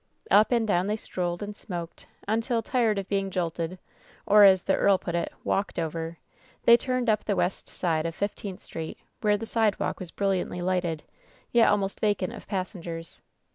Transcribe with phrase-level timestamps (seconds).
[0.31, 3.77] Up and down they strolled and smoked nntil, tired of being jolted,
[4.25, 6.17] or, as the earl put it, "walked over,"
[6.65, 11.03] they turned up the west side of Fifteenth Street, where the sidewalk was brilliantly lighted,
[11.51, 13.21] yet almost vacant of passengers.